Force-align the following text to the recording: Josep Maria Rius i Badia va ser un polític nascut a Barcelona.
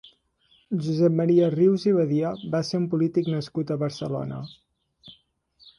Josep 0.85 1.13
Maria 1.19 1.49
Rius 1.55 1.85
i 1.91 1.93
Badia 1.99 2.33
va 2.57 2.63
ser 2.71 2.81
un 2.85 2.89
polític 2.95 3.31
nascut 3.35 3.71
a 3.71 3.79
Barcelona. 3.87 4.43